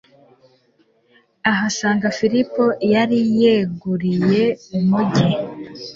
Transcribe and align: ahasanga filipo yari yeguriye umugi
ahasanga 1.51 2.05
filipo 2.17 2.63
yari 2.93 3.19
yeguriye 3.41 4.43
umugi 4.75 5.27